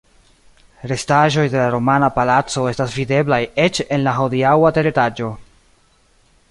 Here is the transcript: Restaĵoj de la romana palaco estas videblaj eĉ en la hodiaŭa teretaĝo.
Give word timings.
Restaĵoj 0.91 1.43
de 1.55 1.59
la 1.63 1.67
romana 1.75 2.09
palaco 2.15 2.65
estas 2.71 2.97
videblaj 3.01 3.41
eĉ 3.67 3.83
en 3.97 4.05
la 4.09 4.17
hodiaŭa 4.23 4.73
teretaĝo. 4.79 5.33